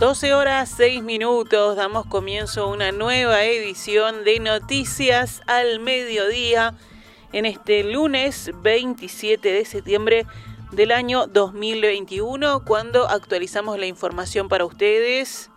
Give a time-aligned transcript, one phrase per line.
[0.00, 6.72] 12 horas 6 minutos, damos comienzo a una nueva edición de Noticias al Mediodía
[7.34, 10.24] en este lunes 27 de septiembre
[10.72, 15.50] del año 2021, cuando actualizamos la información para ustedes.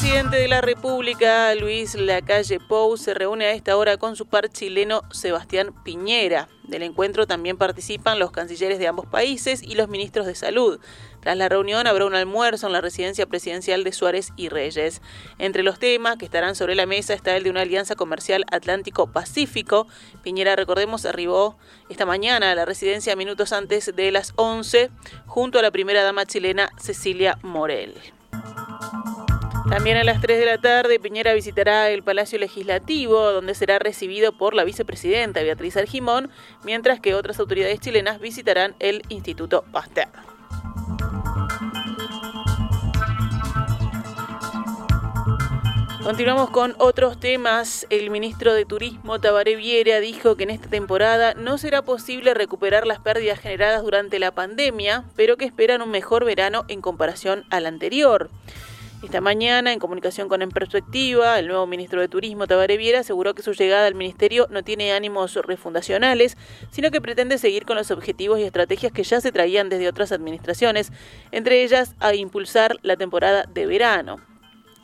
[0.00, 4.48] Presidente de la República, Luis Lacalle Pou, se reúne a esta hora con su par
[4.48, 6.46] chileno Sebastián Piñera.
[6.62, 10.78] Del encuentro también participan los cancilleres de ambos países y los ministros de salud.
[11.18, 15.02] Tras la reunión habrá un almuerzo en la residencia presidencial de Suárez y Reyes.
[15.38, 19.88] Entre los temas que estarán sobre la mesa está el de una alianza comercial Atlántico-Pacífico.
[20.22, 24.90] Piñera, recordemos, arribó esta mañana a la residencia minutos antes de las 11
[25.26, 27.94] junto a la primera dama chilena Cecilia Morel.
[29.68, 34.32] También a las 3 de la tarde, Piñera visitará el Palacio Legislativo, donde será recibido
[34.32, 36.30] por la vicepresidenta Beatriz Argimón,
[36.64, 40.08] mientras que otras autoridades chilenas visitarán el Instituto Pasteur.
[46.02, 47.86] Continuamos con otros temas.
[47.90, 52.86] El ministro de Turismo, Tabaré Viera, dijo que en esta temporada no será posible recuperar
[52.86, 57.66] las pérdidas generadas durante la pandemia, pero que esperan un mejor verano en comparación al
[57.66, 58.30] anterior.
[59.00, 63.32] Esta mañana, en comunicación con En Perspectiva, el nuevo ministro de Turismo, Tabaré Viera, aseguró
[63.32, 66.36] que su llegada al ministerio no tiene ánimos refundacionales,
[66.72, 70.10] sino que pretende seguir con los objetivos y estrategias que ya se traían desde otras
[70.10, 70.90] administraciones,
[71.30, 74.27] entre ellas a impulsar la temporada de verano.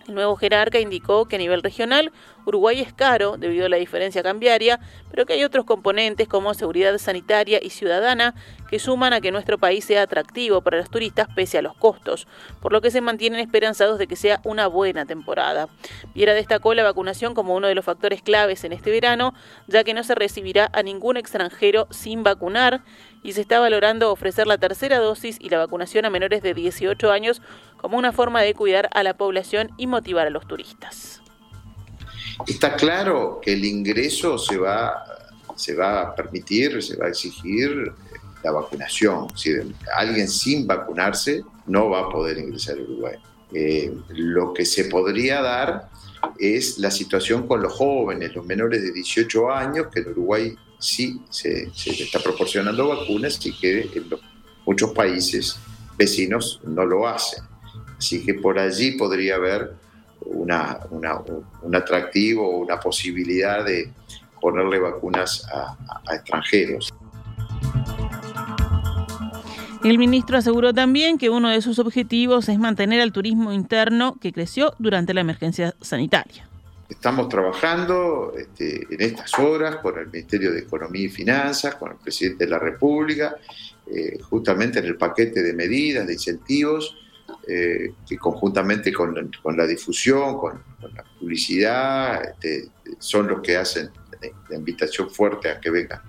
[0.07, 2.13] El nuevo jerarca indicó que a nivel regional
[2.47, 6.97] Uruguay es caro debido a la diferencia cambiaria, pero que hay otros componentes como seguridad
[6.99, 8.35] sanitaria y ciudadana
[8.69, 12.27] que suman a que nuestro país sea atractivo para los turistas pese a los costos,
[12.61, 15.69] por lo que se mantienen esperanzados de que sea una buena temporada.
[16.15, 19.33] Viera destacó la vacunación como uno de los factores claves en este verano,
[19.67, 22.83] ya que no se recibirá a ningún extranjero sin vacunar
[23.23, 27.11] y se está valorando ofrecer la tercera dosis y la vacunación a menores de 18
[27.11, 27.41] años
[27.85, 31.21] como una forma de cuidar a la población y motivar a los turistas.
[32.47, 35.05] Está claro que el ingreso se va,
[35.55, 37.93] se va a permitir, se va a exigir
[38.43, 39.27] la vacunación.
[39.37, 39.51] Si
[39.95, 43.17] alguien sin vacunarse no va a poder ingresar a Uruguay.
[43.53, 45.91] Eh, lo que se podría dar
[46.39, 51.21] es la situación con los jóvenes, los menores de 18 años, que en Uruguay sí
[51.29, 54.09] se, está proporcionando vacunas y que en
[54.65, 55.59] muchos países
[55.99, 57.45] vecinos no lo hacen.
[57.99, 59.75] Así que por allí podría haber
[60.27, 60.79] una,
[61.63, 63.91] un atractivo o una posibilidad de
[64.41, 65.77] ponerle vacunas a,
[66.15, 66.93] extranjeros.
[69.83, 74.33] El ministro aseguró también que uno de sus objetivos es mantener el turismo interno que
[74.33, 76.49] creció durante la emergencia sanitaria.
[76.89, 81.97] Estamos trabajando este, en estas horas con el Ministerio de Economía y Finanzas, con el
[81.97, 83.37] presidente de la República,
[83.87, 86.97] eh, justamente en el paquete de medidas, de incentivos
[87.47, 90.63] eh, que conjuntamente con, la difusión, con,
[90.95, 93.91] la publicidad, este, son los que hacen
[94.49, 96.01] la invitación fuerte a que vengan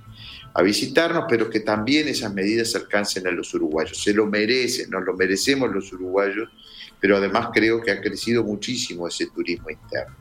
[0.56, 4.02] a visitarnos, pero que también esas medidas alcancen a los uruguayos.
[4.02, 6.50] Se lo merecen, nos lo merecemos los uruguayos,
[6.98, 10.16] pero además creo que ha crecido muchísimo ese turismo interno.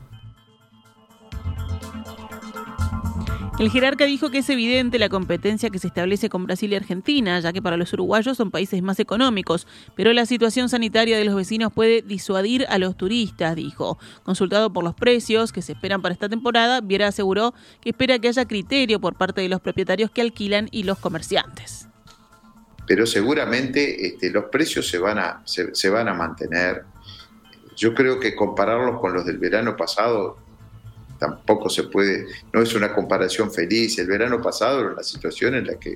[3.57, 7.39] El jerarca dijo que es evidente la competencia que se establece con Brasil y Argentina,
[7.39, 11.35] ya que para los uruguayos son países más económicos, pero la situación sanitaria de los
[11.35, 13.97] vecinos puede disuadir a los turistas, dijo.
[14.23, 18.27] Consultado por los precios que se esperan para esta temporada, Viera aseguró que espera que
[18.27, 21.87] haya criterio por parte de los propietarios que alquilan y los comerciantes.
[22.85, 26.83] Pero seguramente este, los precios se van, a, se van a mantener.
[27.77, 30.44] Yo creo que compararlos con los del verano pasado
[31.17, 33.97] tampoco se puede, no es una comparación feliz.
[33.99, 35.95] El verano pasado era una situación en la que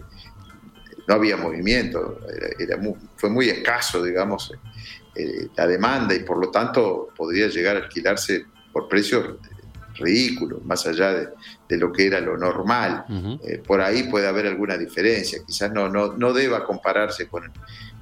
[1.07, 2.19] no había movimiento,
[2.59, 2.79] era,
[3.15, 4.53] fue muy escaso, digamos,
[5.15, 9.37] eh, la demanda y por lo tanto podría llegar a alquilarse por precios
[9.99, 11.13] ridículos, más allá
[11.67, 13.05] de, lo que era lo normal.
[13.43, 17.51] Eh, por ahí puede haber alguna diferencia, quizás no, no, no deba compararse con,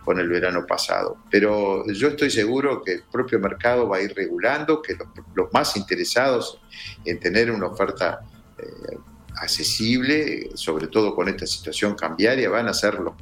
[0.07, 1.17] con el verano pasado.
[1.29, 4.95] Pero yo estoy seguro que el propio mercado va a ir regulando, que
[5.35, 6.61] los, más interesados
[7.03, 8.21] en tener una oferta
[8.57, 8.97] eh,
[9.35, 13.15] accesible, sobre todo con esta situación cambiaria, van a ser los,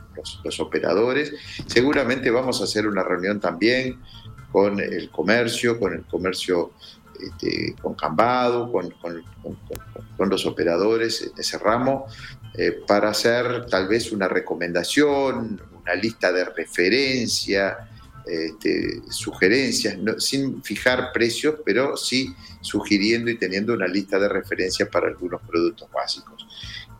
[0.44, 1.34] los, operadores.
[1.66, 4.00] Seguramente vamos a hacer una reunión también
[4.52, 6.74] con el comercio, con el comercio
[7.20, 9.24] este, con Cambado, con, con,
[10.18, 12.08] con, los operadores en ese ramo,
[12.56, 17.90] eh, para hacer tal vez una recomendación, una lista de referencia,
[18.26, 25.08] este, sugerencias, sin fijar precios, pero sí sugiriendo y teniendo una lista de referencia para
[25.08, 26.48] algunos productos básicos.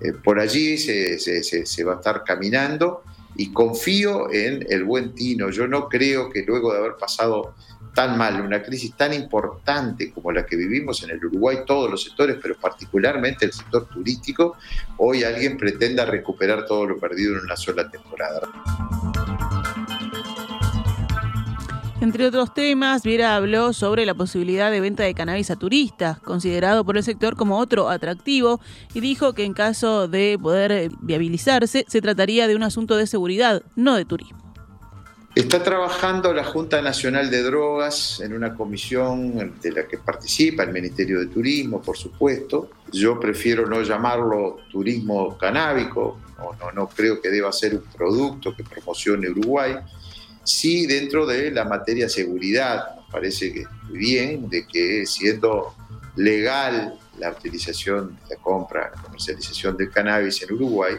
[0.02, 3.04] Eh, por allí se, se, va a estar caminando
[3.36, 5.50] y confío en el buen tino.
[5.50, 7.56] Yo no creo que luego de haber pasado
[7.94, 12.04] tan mal, una crisis tan importante como la que vivimos en el Uruguay, todos los
[12.04, 14.58] sectores, pero particularmente el sector turístico,
[14.98, 18.42] hoy alguien pretenda recuperar todo lo perdido en una sola temporada.
[22.06, 26.86] Entre otros temas, Viera habló sobre la posibilidad de venta de cannabis a turistas, considerado
[26.86, 28.62] por el sector como otro atractivo,
[28.94, 33.64] y dijo que en caso de poder viabilizarse, se trataría de un asunto de seguridad,
[33.76, 34.38] no de turismo.
[35.34, 40.74] Está trabajando la Junta Nacional de Drogas en una comisión de la que participa el
[40.74, 42.70] Ministerio de Turismo, por supuesto.
[42.92, 48.56] Yo prefiero no llamarlo turismo canábico, no, no, no creo que deba ser un producto
[48.56, 49.76] que promocione Uruguay
[50.46, 55.76] Sí, dentro de la materia seguridad, nos parece que muy bien, de que siendo
[56.16, 60.96] legal la utilización, la compra, la comercialización del cannabis en Uruguay,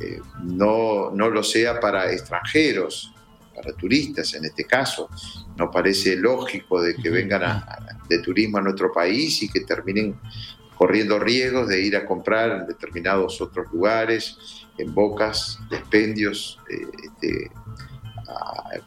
[0.00, 3.12] eh, no, no lo sea para extranjeros,
[3.54, 5.10] para turistas en este caso.
[5.56, 7.62] Nos parece lógico de que vengan
[8.08, 10.18] de turismo a nuestro país y que terminen
[10.74, 14.38] corriendo riesgos de ir a comprar en determinados otros lugares,
[14.78, 17.50] en bocas, expendios, eh, este,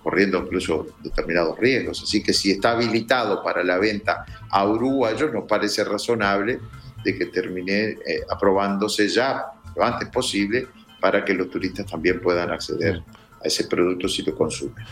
[0.01, 2.03] corriendo incluso determinados riesgos.
[2.03, 6.59] Así que si está habilitado para la venta a uruguayos, nos parece razonable
[7.03, 9.45] de que termine eh, aprobándose ya
[9.75, 10.67] lo antes posible
[10.99, 13.03] para que los turistas también puedan acceder
[13.43, 14.85] a ese producto si lo consumen.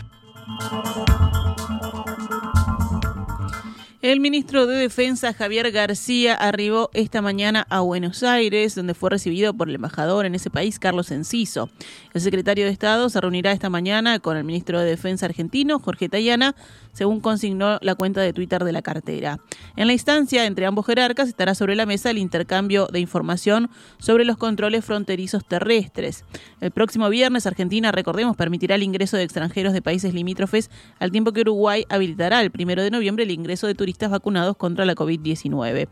[4.02, 9.54] El ministro de Defensa Javier García arribó esta mañana a Buenos Aires, donde fue recibido
[9.54, 11.70] por el embajador en ese país, Carlos Enciso.
[12.12, 16.08] El secretario de Estado se reunirá esta mañana con el ministro de Defensa argentino, Jorge
[16.08, 16.56] Tayana,
[16.92, 19.38] según consignó la cuenta de Twitter de la cartera.
[19.76, 24.24] En la instancia entre ambos jerarcas estará sobre la mesa el intercambio de información sobre
[24.24, 26.24] los controles fronterizos terrestres.
[26.60, 31.32] El próximo viernes Argentina, recordemos, permitirá el ingreso de extranjeros de países limítrofes, al tiempo
[31.32, 35.88] que Uruguay habilitará el primero de noviembre el ingreso de turistas vacunados contra la COVID-19.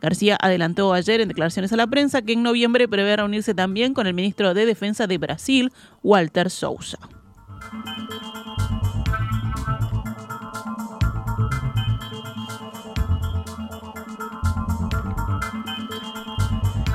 [0.00, 4.08] García adelantó ayer en declaraciones a la prensa que en noviembre prevé reunirse también con
[4.08, 5.72] el ministro de Defensa de Brasil,
[6.02, 6.98] Walter Sousa.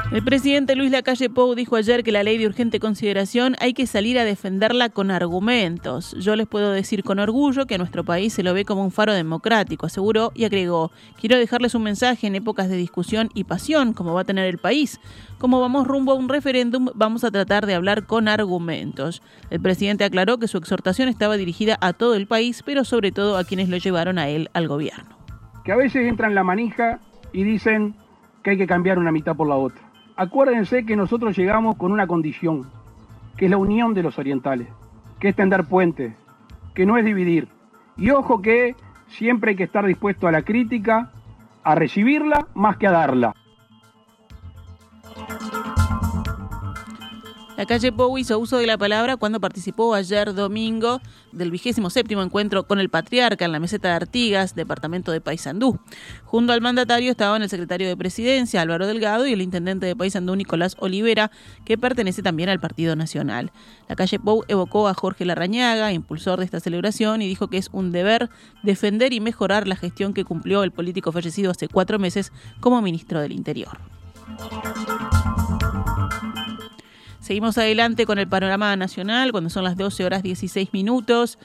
[0.10, 3.86] El presidente Luis Lacalle Pou dijo ayer que la ley de urgente consideración hay que
[3.86, 6.16] salir a defenderla con argumentos.
[6.18, 8.92] Yo les puedo decir con orgullo que a nuestro país se lo ve como un
[8.92, 13.92] faro democrático, aseguró y agregó, quiero dejarles un mensaje en épocas de discusión y pasión,
[13.92, 15.02] como va a tener el país.
[15.40, 19.22] Como vamos rumbo a un referéndum, vamos a tratar de hablar con argumentos.
[19.50, 23.38] El presidente aclaró que su exhortación estaba dirigida a todo el país, pero sobre todo
[23.38, 25.18] a quienes lo llevaron a él al gobierno.
[25.66, 27.02] Que a veces entran la manija
[27.34, 27.94] y dicen
[28.42, 29.87] que hay que cambiar una mitad por la otra
[30.18, 32.66] Acuérdense que nosotros llegamos con una condición,
[33.38, 34.68] que es la unión de los orientales,
[35.20, 36.16] que es tender puentes,
[36.74, 37.48] que no es dividir.
[37.98, 38.76] Y ojo que
[39.10, 41.12] siempre hay que estar dispuesto a la crítica,
[41.64, 43.36] a recibirla más que a darla.
[47.58, 52.22] La calle Pou hizo uso de la palabra cuando participó ayer domingo del vigésimo séptimo
[52.22, 55.80] encuentro con el patriarca en la meseta de Artigas, departamento de Paysandú.
[56.24, 60.36] Junto al mandatario estaban el secretario de Presidencia, Álvaro Delgado, y el intendente de Paysandú,
[60.36, 61.32] Nicolás Olivera,
[61.66, 63.52] que pertenece también al Partido Nacional.
[63.90, 67.70] La calle Pou evocó a Jorge Larrañaga, impulsor de esta celebración, y dijo que es
[67.72, 68.30] un deber
[68.62, 73.20] defender y mejorar la gestión que cumplió el político fallecido hace cuatro meses como ministro
[73.20, 73.80] del Interior.
[77.28, 81.38] Seguimos adelante con el panorama nacional cuando son las 12 horas 16 minutos.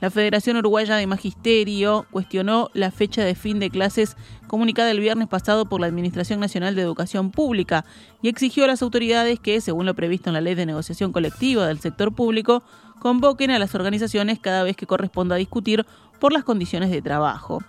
[0.00, 5.26] La Federación Uruguaya de Magisterio cuestionó la fecha de fin de clases comunicada el viernes
[5.26, 7.84] pasado por la Administración Nacional de Educación Pública
[8.22, 11.66] y exigió a las autoridades que, según lo previsto en la Ley de Negociación Colectiva
[11.66, 12.62] del Sector Público,
[13.04, 15.84] convoquen a las organizaciones cada vez que corresponda discutir
[16.20, 17.62] por las condiciones de trabajo.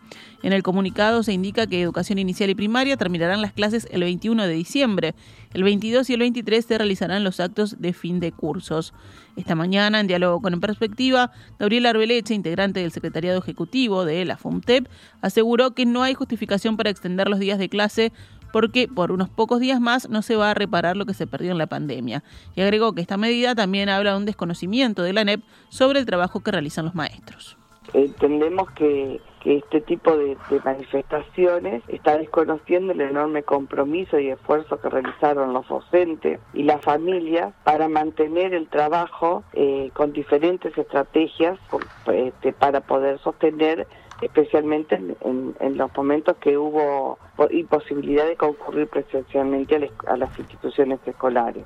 [0.43, 4.47] En el comunicado se indica que educación inicial y primaria terminarán las clases el 21
[4.47, 5.13] de diciembre.
[5.53, 8.93] El 22 y el 23 se realizarán los actos de fin de cursos.
[9.35, 14.37] Esta mañana, en diálogo con En Perspectiva, Gabriela Arbeleche, integrante del Secretariado Ejecutivo de la
[14.37, 14.87] FUMTEP,
[15.19, 18.13] aseguró que no hay justificación para extender los días de clase
[18.55, 21.51] porque por unos pocos días más no se va a reparar lo que se perdió
[21.51, 22.23] en la pandemia.
[22.55, 26.05] Y agregó que esta medida también habla de un desconocimiento de la ANEP sobre el
[26.05, 27.57] trabajo que realizan los maestros.
[27.93, 35.51] Entendemos que este tipo de, manifestaciones está desconociendo el enorme compromiso y esfuerzo que realizaron
[35.51, 41.59] los docentes y las familias para mantener el trabajo eh, con diferentes estrategias
[42.07, 43.85] este, para poder sostener
[44.21, 47.17] especialmente en, los momentos que hubo
[47.51, 51.65] imposibilidad de concurrir presencialmente a las instituciones escolares.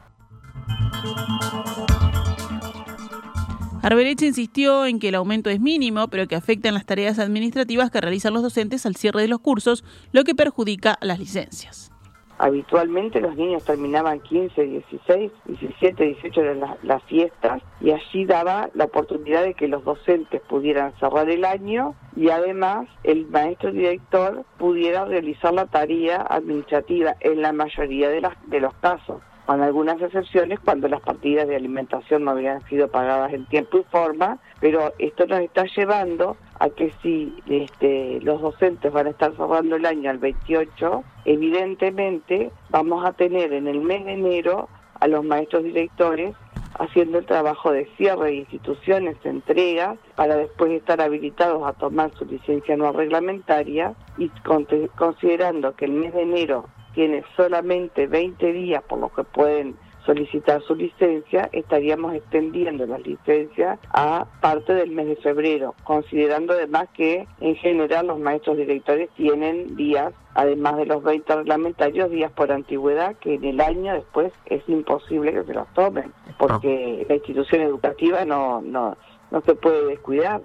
[3.81, 7.89] Arbereche insistió en que el aumento es mínimo, pero que afecta en las tareas administrativas
[7.89, 11.88] que realizan los docentes al cierre de los cursos, lo que perjudica las licencias.
[12.41, 18.85] Habitualmente los niños terminaban 15, 16, 17, 18 de las, fiestas y allí daba la
[18.85, 25.03] oportunidad de que los docentes pudieran cerrar el año y además el maestro director pudiera
[25.03, 30.59] realizar la tarea administrativa en la mayoría de, las, de los casos con algunas excepciones
[30.59, 35.25] cuando las partidas de alimentación no habían sido pagadas en tiempo y forma, pero esto
[35.25, 40.11] nos está llevando a que si este, los docentes van a estar cerrando el año
[40.11, 46.35] al 28, evidentemente vamos a tener en el mes de enero a los maestros directores
[46.77, 52.25] haciendo el trabajo de cierre de instituciones, entrega, para después estar habilitados a tomar su
[52.25, 54.29] licencia no reglamentaria y
[54.95, 60.61] considerando que el mes de enero tiene solamente 20 días por lo que pueden solicitar
[60.63, 67.27] su licencia, estaríamos extendiendo la licencia a parte del mes de febrero, considerando además que
[67.39, 73.17] en general los maestros directores tienen días, además de los 20 reglamentarios, días por antigüedad,
[73.17, 78.25] que en el año después es imposible que se los tomen, porque la institución educativa
[78.25, 78.97] no, no,
[79.29, 80.41] no se puede descuidar.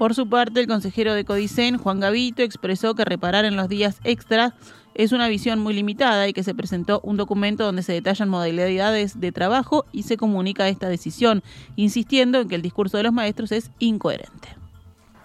[0.00, 4.00] Por su parte, el consejero de Codicen, Juan Gavito, expresó que reparar en los días
[4.02, 4.54] extras
[4.94, 9.20] es una visión muy limitada y que se presentó un documento donde se detallan modalidades
[9.20, 11.42] de trabajo y se comunica esta decisión,
[11.76, 14.48] insistiendo en que el discurso de los maestros es incoherente.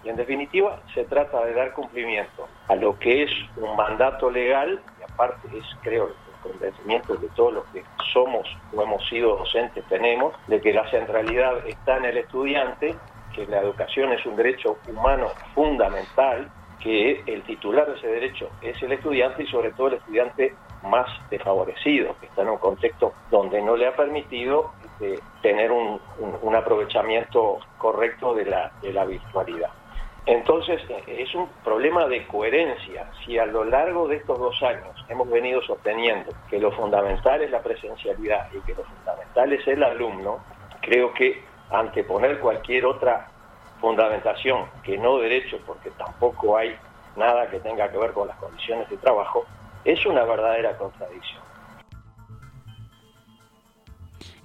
[0.04, 4.78] Y en definitiva, se trata de dar cumplimiento a lo que es un mandato legal
[5.00, 9.82] y aparte es, creo, el convencimiento de todos los que somos o hemos sido docentes
[9.88, 12.94] tenemos, de que la centralidad está en el estudiante
[13.36, 16.50] que la educación es un derecho humano fundamental,
[16.80, 21.06] que el titular de ese derecho es el estudiante y sobre todo el estudiante más
[21.30, 26.00] desfavorecido, que está en un contexto donde no le ha permitido este, tener un,
[26.54, 29.70] aprovechamiento correcto de la, de la virtualidad.
[30.24, 33.10] Entonces, es un problema de coherencia.
[33.24, 37.50] Si a lo largo de estos dos años hemos venido sosteniendo que lo fundamental es
[37.50, 40.42] la presencialidad y que lo fundamental es el alumno,
[40.80, 43.28] creo que anteponer cualquier otra
[43.80, 46.76] fundamentación que no derecho, porque tampoco hay
[47.16, 49.44] nada que tenga que ver con las condiciones de trabajo,
[49.84, 51.46] es una verdadera contradicción.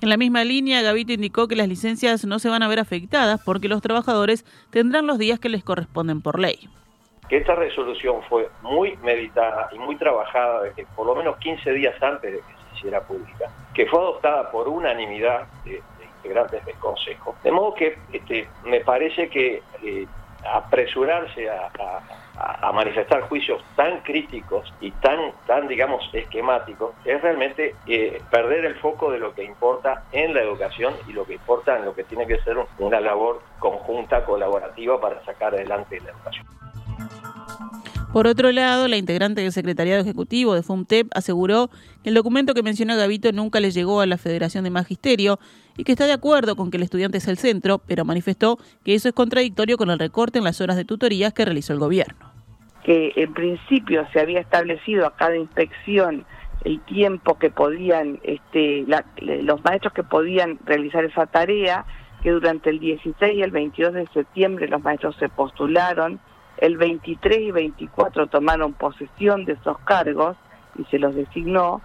[0.01, 3.39] En la misma línea, Gavito indicó que las licencias no se van a ver afectadas
[3.45, 6.67] porque los trabajadores tendrán los días que les corresponden por ley.
[7.29, 12.01] Que esta resolución fue muy meditada y muy trabajada desde por lo menos 15 días
[12.01, 15.83] antes de que se hiciera pública, que fue adoptada por unanimidad de,
[16.21, 17.35] integrantes del Consejo.
[17.43, 20.07] De modo que este, me parece que eh,
[20.49, 21.69] apresurarse a,
[22.73, 29.11] manifestar juicios tan críticos y tan, tan digamos, esquemáticos es realmente eh, perder el foco
[29.11, 32.25] de lo que importa en la educación y lo que importa en lo que tiene
[32.25, 36.60] que ser una labor conjunta, colaborativa para sacar adelante la educación.
[38.13, 41.69] Por otro lado, la integrante del secretariado ejecutivo de FUMTEP aseguró
[42.03, 45.39] que el documento que mencionó Gavito nunca le llegó a la Federación de Magisterio
[45.77, 48.95] y que está de acuerdo con que el estudiante es el centro, pero manifestó que
[48.95, 52.33] eso es contradictorio con el recorte en las horas de tutorías que realizó el gobierno.
[52.83, 56.25] Que en principio se había establecido a cada inspección
[56.65, 58.85] el tiempo que podían, este,
[59.21, 61.85] los maestros que podían realizar esa tarea,
[62.21, 66.19] que durante el 16 y el 22 de septiembre los maestros se postularon
[66.61, 70.37] el 23 y 24 tomaron posesión de esos cargos
[70.77, 71.81] y se los designó,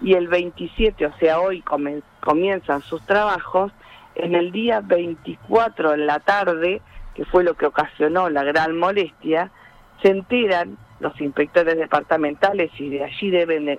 [0.00, 1.62] y el 27, o sea, hoy
[2.20, 3.70] comienzan sus trabajos,
[4.14, 6.80] en el día 24 en la tarde,
[7.14, 9.50] que fue lo que ocasionó la gran molestia,
[10.00, 13.78] se enteran los inspectores departamentales y de allí deben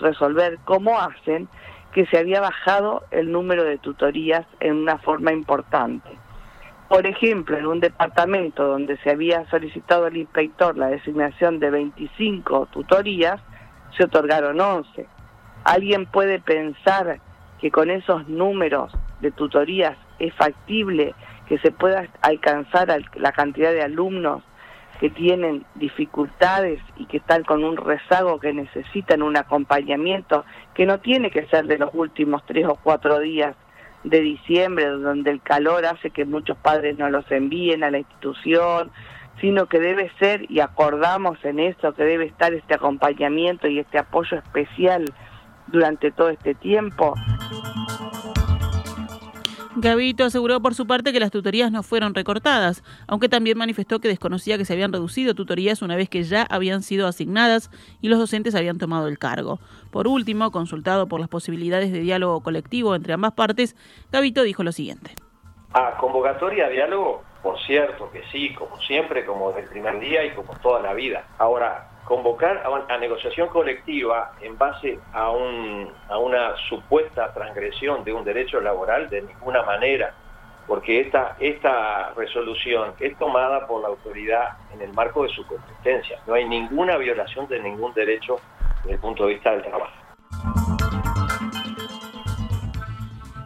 [0.00, 1.48] resolver cómo hacen
[1.92, 6.10] que se había bajado el número de tutorías en una forma importante.
[6.88, 12.66] Por ejemplo, en un departamento donde se había solicitado al inspector la designación de 25
[12.66, 13.40] tutorías,
[13.96, 15.06] se otorgaron 11.
[15.64, 17.20] ¿Alguien puede pensar
[17.60, 21.14] que con esos números de tutorías es factible
[21.48, 24.42] que se pueda alcanzar la cantidad de alumnos
[25.00, 31.00] que tienen dificultades y que están con un rezago que necesitan un acompañamiento que no
[31.00, 33.56] tiene que ser de los últimos tres o cuatro días
[34.04, 38.90] de diciembre, donde el calor hace que muchos padres no los envíen a la institución,
[39.40, 43.98] sino que debe ser, y acordamos en eso, que debe estar este acompañamiento y este
[43.98, 45.04] apoyo especial
[45.66, 47.14] durante todo este tiempo.
[49.76, 54.06] Gavito aseguró por su parte que las tutorías no fueron recortadas, aunque también manifestó que
[54.06, 58.20] desconocía que se habían reducido tutorías una vez que ya habían sido asignadas y los
[58.20, 59.58] docentes habían tomado el cargo.
[59.90, 63.74] Por último, consultado por las posibilidades de diálogo colectivo entre ambas partes,
[64.12, 65.16] Gavito dijo lo siguiente.
[65.72, 70.24] A convocatoria a diálogo, por cierto que sí, como siempre, como desde el primer día
[70.24, 71.26] y como toda la vida.
[71.38, 78.24] Ahora, convocar a, negociación colectiva en base a, un, a una supuesta transgresión de un
[78.24, 80.14] derecho laboral de ninguna manera,
[80.66, 86.20] porque esta, esta resolución es tomada por la autoridad en el marco de su competencia.
[86.26, 88.36] No hay ninguna violación de ningún derecho
[88.82, 90.04] desde el punto de vista del trabajo.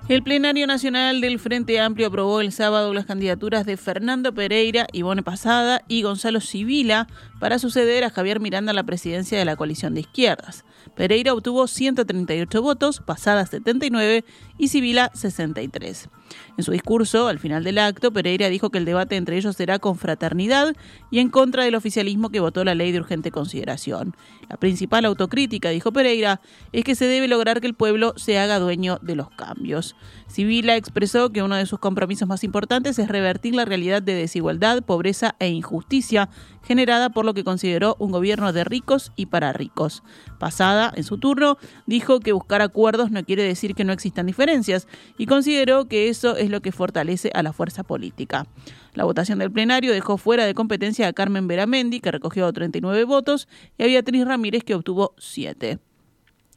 [0.08, 5.22] El plenario nacional del Frente Amplio aprobó el sábado las candidaturas de Fernando Pereira, Ivone
[5.22, 7.08] Pasada y Gonzalo Civila
[7.38, 10.64] para suceder a Javier Miranda en la presidencia de la coalición de izquierdas.
[10.94, 14.24] Pereira obtuvo 138 votos, Pasada 79
[14.58, 16.08] y Civila 63.
[16.56, 19.78] En su discurso, al final del acto, Pereira dijo que el debate entre ellos será
[19.78, 20.74] con fraternidad
[21.10, 24.16] y en contra del oficialismo que votó la ley de urgente consideración.
[24.48, 26.40] La principal autocrítica, dijo Pereira,
[26.72, 29.94] es que se debe lograr que el pueblo se haga dueño de los cambios.
[30.28, 34.82] Civila expresó que uno de sus compromisos más importantes es revertir la realidad de desigualdad,
[34.82, 36.28] pobreza e injusticia
[36.66, 40.02] generada por lo que consideró un gobierno de ricos y para ricos.
[40.38, 44.88] Pasada, en su turno, dijo que buscar acuerdos no quiere decir que no existan diferencias
[45.18, 48.46] y consideró que eso es lo que fortalece a la fuerza política.
[48.94, 53.46] La votación del plenario dejó fuera de competencia a Carmen Beramendi, que recogió 39 votos,
[53.76, 55.78] y a Beatriz Ramírez, que obtuvo 7.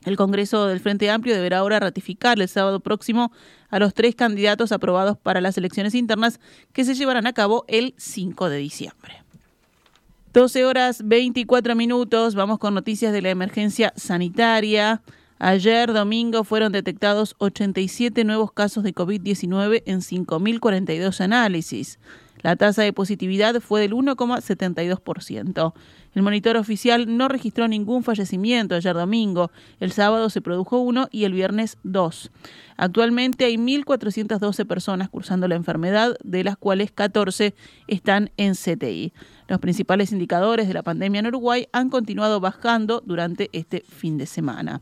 [0.06, 3.32] El Congreso del Frente Amplio deberá ahora ratificar el sábado próximo
[3.70, 6.40] a los tres candidatos aprobados para las elecciones internas
[6.72, 9.24] que se llevarán a cabo el 5 de diciembre.
[10.34, 15.02] 12 horas 24 minutos, vamos con noticias de la emergencia sanitaria.
[15.40, 22.00] Ayer domingo fueron detectados 87 nuevos casos de COVID-19 en 5.042 análisis.
[22.44, 25.74] La tasa de positividad fue del 1,72%.
[26.14, 29.52] El monitor oficial no registró ningún fallecimiento ayer domingo.
[29.80, 32.32] El sábado se produjo uno y el viernes dos.
[32.76, 37.54] Actualmente hay 1.412 personas cursando la enfermedad, de las cuales 14
[37.88, 39.14] están en CTI.
[39.48, 44.26] Los principales indicadores de la pandemia en Uruguay han continuado bajando durante este fin de
[44.26, 44.82] semana.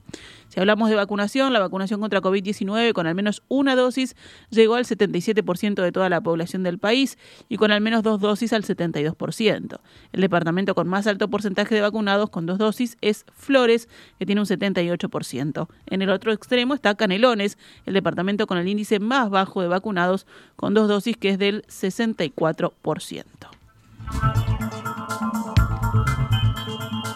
[0.59, 4.17] Hablamos de vacunación, la vacunación contra COVID-19 con al menos una dosis
[4.49, 7.17] llegó al 77% de toda la población del país
[7.47, 9.79] y con al menos dos dosis al 72%.
[10.11, 14.41] El departamento con más alto porcentaje de vacunados con dos dosis es Flores, que tiene
[14.41, 15.69] un 78%.
[15.85, 20.27] En el otro extremo está Canelones, el departamento con el índice más bajo de vacunados
[20.57, 23.23] con dos dosis, que es del 64%.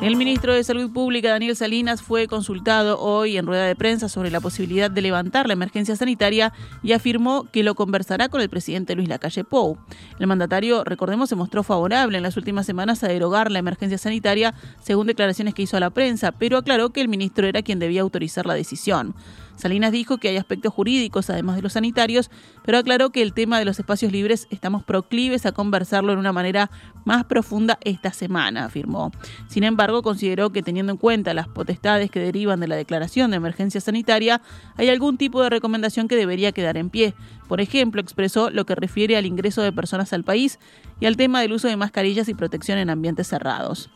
[0.03, 4.31] El ministro de Salud Pública, Daniel Salinas, fue consultado hoy en rueda de prensa sobre
[4.31, 6.51] la posibilidad de levantar la emergencia sanitaria
[6.83, 9.77] y afirmó que lo conversará con el presidente Luis Lacalle Pou.
[10.19, 14.53] El mandatario, recordemos, se mostró favorable en las últimas semanas a derogar la emergencia sanitaria,
[14.81, 18.01] según declaraciones que hizo a la prensa, pero aclaró que el ministro era quien debía
[18.01, 19.15] autorizar la decisión.
[19.55, 22.31] Salinas dijo que hay aspectos jurídicos además de los sanitarios,
[22.65, 26.33] pero aclaró que el tema de los espacios libres estamos proclives a conversarlo en una
[26.33, 26.71] manera
[27.05, 29.11] más profunda esta semana, afirmó.
[29.47, 33.37] Sin embargo, consideró que teniendo en cuenta las potestades que derivan de la declaración de
[33.37, 34.41] emergencia sanitaria,
[34.75, 37.13] hay algún tipo de recomendación que debería quedar en pie.
[37.47, 40.59] Por ejemplo, expresó lo que refiere al ingreso de personas al país
[40.99, 43.89] y al tema del uso de mascarillas y protección en ambientes cerrados.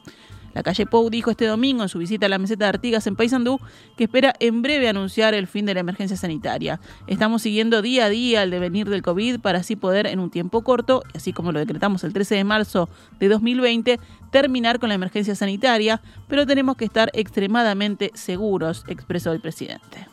[0.57, 3.15] La calle Pou dijo este domingo en su visita a la meseta de Artigas en
[3.15, 3.59] Paysandú
[3.95, 6.79] que espera en breve anunciar el fin de la emergencia sanitaria.
[7.05, 10.63] Estamos siguiendo día a día el devenir del COVID para así poder en un tiempo
[10.63, 12.89] corto, así como lo decretamos el 13 de marzo
[13.19, 13.99] de 2020,
[14.31, 20.07] terminar con la emergencia sanitaria, pero tenemos que estar extremadamente seguros, expresó el presidente.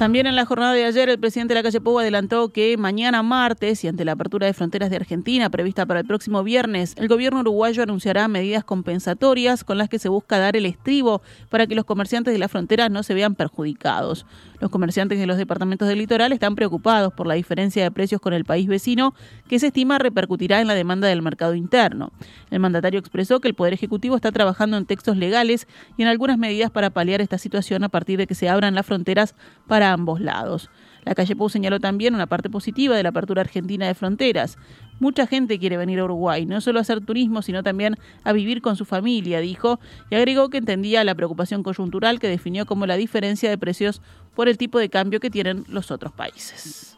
[0.00, 3.22] También en la jornada de ayer, el presidente de la calle Pou adelantó que mañana
[3.22, 7.06] martes y ante la apertura de fronteras de Argentina prevista para el próximo viernes, el
[7.06, 11.74] gobierno uruguayo anunciará medidas compensatorias con las que se busca dar el estribo para que
[11.74, 14.24] los comerciantes de la frontera no se vean perjudicados.
[14.58, 18.32] Los comerciantes de los departamentos del litoral están preocupados por la diferencia de precios con
[18.32, 19.14] el país vecino
[19.48, 22.10] que se estima repercutirá en la demanda del mercado interno.
[22.50, 25.66] El mandatario expresó que el Poder Ejecutivo está trabajando en textos legales
[25.98, 28.86] y en algunas medidas para paliar esta situación a partir de que se abran las
[28.86, 29.34] fronteras
[29.66, 30.70] para ambos lados.
[31.04, 34.58] La calle Pou señaló también una parte positiva de la apertura argentina de fronteras.
[34.98, 38.60] Mucha gente quiere venir a Uruguay, no solo a hacer turismo, sino también a vivir
[38.60, 42.96] con su familia, dijo, y agregó que entendía la preocupación coyuntural que definió como la
[42.96, 44.02] diferencia de precios
[44.34, 46.96] por el tipo de cambio que tienen los otros países.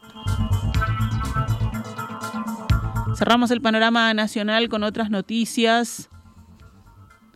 [3.15, 6.09] Cerramos el panorama nacional con otras noticias.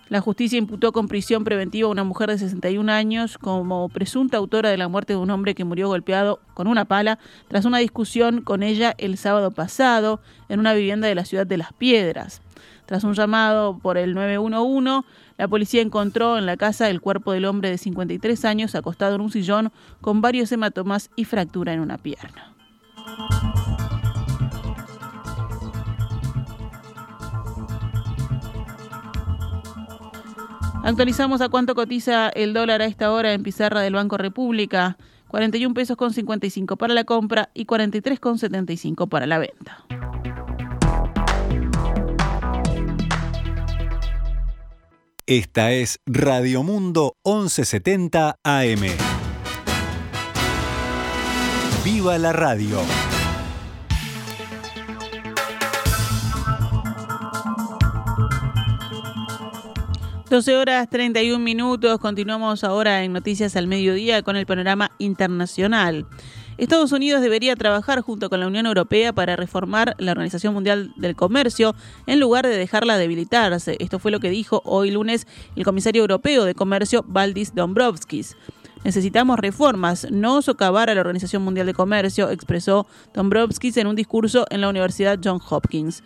[0.08, 4.70] La justicia imputó con prisión preventiva a una mujer de 61 años como presunta autora
[4.70, 8.42] de la muerte de un hombre que murió golpeado con una pala tras una discusión
[8.42, 12.40] con ella el sábado pasado en una vivienda de la ciudad de Las Piedras.
[12.86, 15.04] Tras un llamado por el 911,
[15.38, 19.22] la policía encontró en la casa el cuerpo del hombre de 53 años acostado en
[19.22, 22.54] un sillón con varios hematomas y fractura en una pierna.
[30.86, 34.96] Actualizamos a cuánto cotiza el dólar a esta hora en pizarra del Banco República.
[35.26, 39.84] 41 pesos con 55 para la compra y 43 con 75 para la venta.
[45.26, 48.86] Esta es Radio Mundo 1170 AM.
[51.84, 52.78] ¡Viva la radio!
[60.28, 62.00] 12 horas 31 minutos.
[62.00, 66.04] Continuamos ahora en Noticias al Mediodía con el panorama internacional.
[66.58, 71.14] Estados Unidos debería trabajar junto con la Unión Europea para reformar la Organización Mundial del
[71.14, 71.76] Comercio
[72.08, 73.76] en lugar de dejarla debilitarse.
[73.78, 78.36] Esto fue lo que dijo hoy lunes el comisario europeo de Comercio, Valdis Dombrovskis.
[78.82, 84.44] Necesitamos reformas, no socavar a la Organización Mundial de Comercio, expresó Dombrovskis en un discurso
[84.50, 86.02] en la Universidad Johns Hopkins.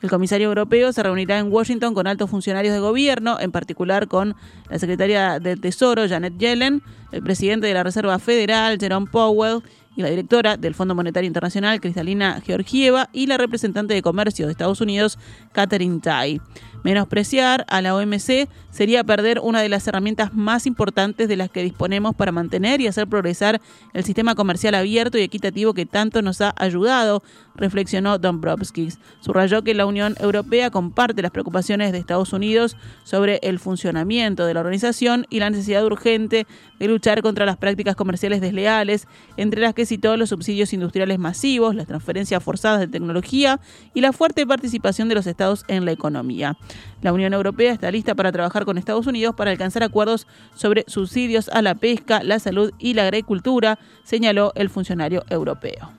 [0.00, 4.36] El comisario europeo se reunirá en Washington con altos funcionarios de gobierno, en particular con
[4.70, 9.62] la secretaria del Tesoro, Janet Yellen, el presidente de la Reserva Federal, Jerome Powell,
[9.96, 14.52] y la directora del Fondo Monetario Internacional, Cristalina Georgieva, y la representante de Comercio de
[14.52, 15.18] Estados Unidos,
[15.50, 16.40] Catherine Tai.
[16.84, 21.62] Menospreciar a la OMC sería perder una de las herramientas más importantes de las que
[21.62, 23.60] disponemos para mantener y hacer progresar
[23.94, 27.22] el sistema comercial abierto y equitativo que tanto nos ha ayudado,
[27.56, 28.98] reflexionó Dombrovskis.
[29.20, 34.54] Subrayó que la Unión Europea comparte las preocupaciones de Estados Unidos sobre el funcionamiento de
[34.54, 36.46] la organización y la necesidad urgente
[36.78, 41.74] de luchar contra las prácticas comerciales desleales, entre las que citó los subsidios industriales masivos,
[41.74, 43.60] las transferencias forzadas de tecnología
[43.94, 46.56] y la fuerte participación de los estados en la economía.
[47.02, 51.48] La Unión Europea está lista para trabajar con Estados Unidos para alcanzar acuerdos sobre subsidios
[51.48, 55.90] a la pesca, la salud y la agricultura, señaló el funcionario europeo.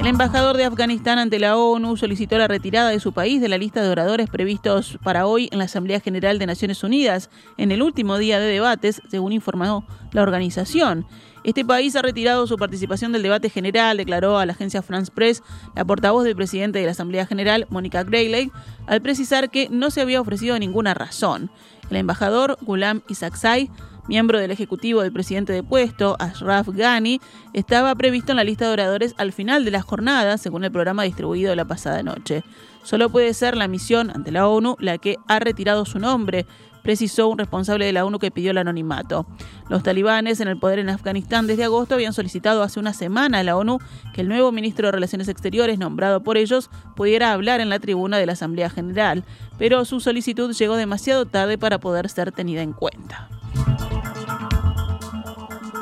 [0.00, 3.58] El embajador de Afganistán ante la ONU solicitó la retirada de su país de la
[3.58, 7.82] lista de oradores previstos para hoy en la Asamblea General de Naciones Unidas, en el
[7.82, 11.04] último día de debates, según informó la organización.
[11.44, 15.42] Este país ha retirado su participación del debate general, declaró a la agencia France Press
[15.76, 18.50] la portavoz del presidente de la Asamblea General, Mónica Grayley,
[18.86, 21.50] al precisar que no se había ofrecido ninguna razón.
[21.90, 23.70] El embajador Ghulam Isaksai
[24.10, 27.20] miembro del ejecutivo del presidente de puesto, Ashraf Ghani,
[27.52, 31.04] estaba previsto en la lista de oradores al final de la jornada, según el programa
[31.04, 32.42] distribuido la pasada noche.
[32.82, 36.44] Solo puede ser la misión ante la ONU la que ha retirado su nombre,
[36.82, 39.26] precisó un responsable de la ONU que pidió el anonimato.
[39.68, 43.44] Los talibanes en el poder en Afganistán desde agosto habían solicitado hace una semana a
[43.44, 43.78] la ONU
[44.12, 48.18] que el nuevo ministro de Relaciones Exteriores, nombrado por ellos, pudiera hablar en la tribuna
[48.18, 49.22] de la Asamblea General,
[49.56, 53.28] pero su solicitud llegó demasiado tarde para poder ser tenida en cuenta.
[53.54, 54.19] Bye.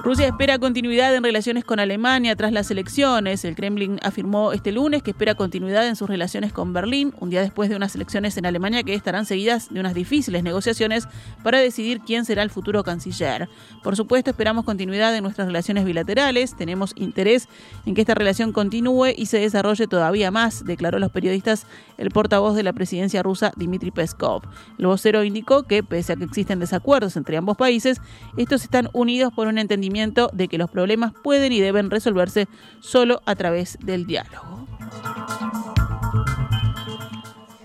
[0.09, 3.45] Rusia espera continuidad en relaciones con Alemania tras las elecciones.
[3.45, 7.43] El Kremlin afirmó este lunes que espera continuidad en sus relaciones con Berlín, un día
[7.43, 11.07] después de unas elecciones en Alemania que estarán seguidas de unas difíciles negociaciones
[11.43, 13.51] para decidir quién será el futuro canciller.
[13.83, 16.57] Por supuesto, esperamos continuidad en nuestras relaciones bilaterales.
[16.57, 17.47] Tenemos interés
[17.85, 21.67] en que esta relación continúe y se desarrolle todavía más, declaró los periodistas
[21.99, 24.41] el portavoz de la presidencia rusa Dmitry Peskov.
[24.79, 28.01] El vocero indicó que, pese a que existen desacuerdos entre ambos países,
[28.39, 29.98] estos están unidos por un entendimiento
[30.33, 32.47] de que los problemas pueden y deben resolverse
[32.81, 34.67] solo a través del diálogo.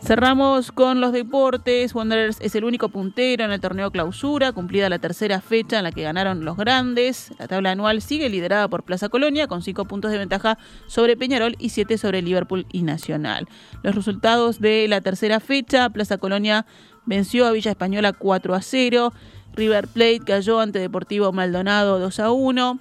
[0.06, 1.96] Cerramos con los deportes.
[1.96, 5.94] Wanderers es el único puntero en el torneo clausura, cumplida la tercera fecha en la
[5.94, 7.32] que ganaron los grandes.
[7.40, 11.56] La tabla anual sigue liderada por Plaza Colonia con cinco puntos de ventaja sobre Peñarol
[11.58, 13.48] y siete sobre Liverpool y Nacional.
[13.82, 16.66] Los resultados de la tercera fecha, Plaza Colonia
[17.06, 19.14] venció a Villa Española 4 a 0,
[19.56, 22.80] River Plate cayó ante Deportivo Maldonado 2 a 1,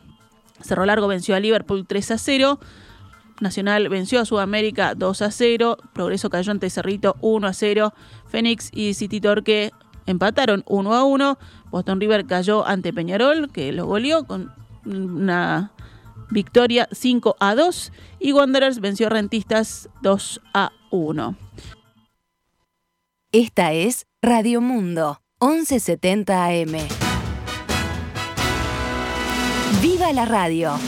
[0.63, 2.61] Cerro Largo venció a Liverpool 3 a 0.
[3.41, 7.93] Nacional venció a Sudamérica 2 a 0, Progreso cayó ante Cerrito 1 a 0,
[8.29, 9.73] Fénix y City Torque
[10.07, 11.39] empataron 1 a 1,
[11.71, 14.53] Boston River cayó ante Peñarol, que lo goleó con
[14.85, 15.73] una
[16.31, 21.37] victoria 5 a 2 y Wanderers venció a Rentistas 2 a 1.
[23.33, 26.77] Esta es Radio Mundo 1170 AM.
[29.83, 30.79] ¡Viva la radio!